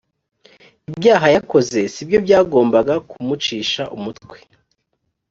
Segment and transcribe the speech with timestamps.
[0.89, 4.37] ibyaha yakoze sibyo byagombaga ku mucisha umutwe